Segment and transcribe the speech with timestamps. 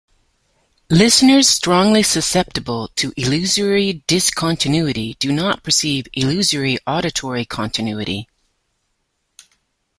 [0.89, 8.27] Listeners strongly susceptible to illusory discontinuity do not perceive illusory auditory continuity.